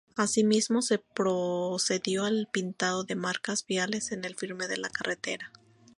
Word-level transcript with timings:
Asimismo, 0.15 0.81
se 0.81 0.97
procedió 0.97 2.25
al 2.25 2.47
pintado 2.51 3.03
de 3.03 3.13
marcas 3.13 3.67
viales 3.67 4.11
en 4.11 4.25
el 4.25 4.33
firme 4.35 4.67
de 4.67 4.77
la 4.77 4.89
carretera. 4.89 5.51